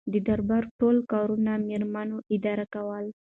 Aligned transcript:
د 0.13 0.13
دربار 0.27 0.63
ټول 0.79 0.95
کارونه 1.11 1.51
میرمنو 1.67 2.17
اداره 2.35 2.65
کول. 2.73 3.05